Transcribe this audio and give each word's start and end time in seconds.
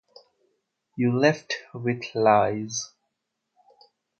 You 0.97 1.15
left 1.15 1.57
with 1.75 2.05
lies. 2.15 2.89